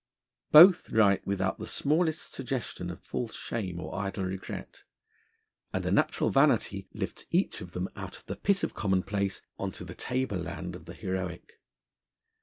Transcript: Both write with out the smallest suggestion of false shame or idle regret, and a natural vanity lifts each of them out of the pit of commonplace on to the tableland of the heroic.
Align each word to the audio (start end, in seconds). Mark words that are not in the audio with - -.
Both 0.51 0.89
write 0.89 1.27
with 1.27 1.39
out 1.41 1.59
the 1.59 1.67
smallest 1.67 2.33
suggestion 2.33 2.89
of 2.89 3.03
false 3.03 3.35
shame 3.35 3.79
or 3.79 3.93
idle 3.93 4.23
regret, 4.25 4.83
and 5.73 5.85
a 5.85 5.91
natural 5.91 6.31
vanity 6.31 6.89
lifts 6.91 7.25
each 7.29 7.61
of 7.61 7.73
them 7.73 7.87
out 7.95 8.17
of 8.17 8.25
the 8.25 8.35
pit 8.35 8.63
of 8.63 8.73
commonplace 8.73 9.43
on 9.59 9.71
to 9.73 9.85
the 9.85 9.93
tableland 9.93 10.75
of 10.75 10.85
the 10.85 10.95
heroic. 10.95 11.53